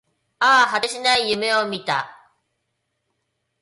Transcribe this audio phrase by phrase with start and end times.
[0.39, 2.09] ああ、果てしない夢を見た